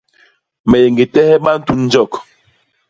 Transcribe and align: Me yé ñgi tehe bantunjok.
Me 0.69 0.77
yé 0.81 0.87
ñgi 0.91 1.05
tehe 1.13 1.35
bantunjok. 1.43 2.11